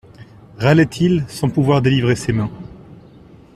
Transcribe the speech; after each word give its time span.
Râlait-il, 0.57 1.25
sans 1.27 1.51
pouvoir 1.51 1.83
délivrer 1.83 2.15
ses 2.15 2.33
mains. 2.33 2.49